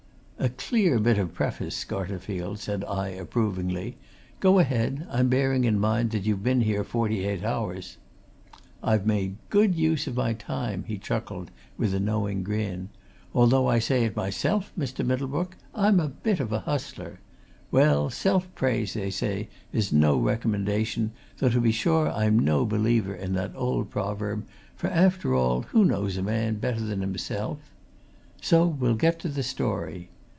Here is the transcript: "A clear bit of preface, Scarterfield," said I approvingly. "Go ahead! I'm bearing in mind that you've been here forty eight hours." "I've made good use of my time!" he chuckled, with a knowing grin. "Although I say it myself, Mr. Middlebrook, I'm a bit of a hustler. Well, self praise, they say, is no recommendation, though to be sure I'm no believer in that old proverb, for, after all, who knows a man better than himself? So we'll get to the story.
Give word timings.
"A 0.41 0.49
clear 0.49 0.97
bit 0.97 1.19
of 1.19 1.35
preface, 1.35 1.75
Scarterfield," 1.85 2.57
said 2.57 2.83
I 2.85 3.09
approvingly. 3.09 3.97
"Go 4.39 4.57
ahead! 4.57 5.05
I'm 5.11 5.29
bearing 5.29 5.65
in 5.65 5.77
mind 5.79 6.09
that 6.11 6.23
you've 6.25 6.41
been 6.43 6.61
here 6.61 6.83
forty 6.83 7.25
eight 7.25 7.43
hours." 7.43 7.97
"I've 8.81 9.05
made 9.05 9.35
good 9.51 9.75
use 9.75 10.07
of 10.07 10.15
my 10.15 10.33
time!" 10.33 10.83
he 10.87 10.97
chuckled, 10.97 11.51
with 11.77 11.93
a 11.93 11.99
knowing 11.99 12.41
grin. 12.41 12.89
"Although 13.35 13.67
I 13.67 13.77
say 13.77 14.03
it 14.03 14.15
myself, 14.15 14.73
Mr. 14.75 15.05
Middlebrook, 15.05 15.57
I'm 15.75 15.99
a 15.99 16.07
bit 16.07 16.39
of 16.39 16.51
a 16.51 16.61
hustler. 16.61 17.19
Well, 17.69 18.09
self 18.09 18.51
praise, 18.55 18.95
they 18.95 19.11
say, 19.11 19.47
is 19.71 19.93
no 19.93 20.17
recommendation, 20.17 21.11
though 21.37 21.49
to 21.49 21.61
be 21.61 21.71
sure 21.71 22.09
I'm 22.11 22.39
no 22.39 22.65
believer 22.65 23.13
in 23.13 23.33
that 23.33 23.51
old 23.53 23.91
proverb, 23.91 24.47
for, 24.75 24.87
after 24.87 25.35
all, 25.35 25.61
who 25.69 25.85
knows 25.85 26.17
a 26.17 26.23
man 26.23 26.55
better 26.55 26.81
than 26.81 27.01
himself? 27.01 27.59
So 28.41 28.65
we'll 28.65 28.95
get 28.95 29.19
to 29.19 29.29
the 29.29 29.43
story. 29.43 30.09